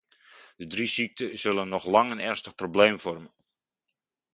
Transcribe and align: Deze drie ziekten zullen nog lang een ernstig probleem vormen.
Deze 0.57 0.69
drie 0.69 0.85
ziekten 0.87 1.37
zullen 1.37 1.69
nog 1.69 1.85
lang 1.85 2.11
een 2.11 2.19
ernstig 2.19 2.55
probleem 2.55 2.99
vormen. 2.99 3.31